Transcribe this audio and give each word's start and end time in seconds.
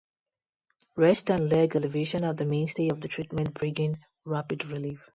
Rest 0.95 1.29
and 1.29 1.47
leg 1.47 1.75
elevation 1.75 2.23
are 2.23 2.33
the 2.33 2.43
mainstay 2.43 2.89
of 2.89 3.01
the 3.01 3.07
treatment 3.07 3.53
bringing 3.53 3.99
rapid 4.25 4.65
relief. 4.71 5.07